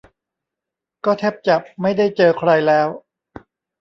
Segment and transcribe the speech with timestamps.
[1.05, 2.87] ก็แทบจะไม่ได้เจอใครแล้ว